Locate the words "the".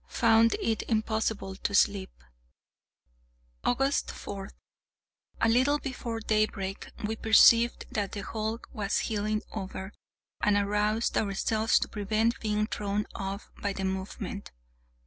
8.13-8.21, 13.73-13.85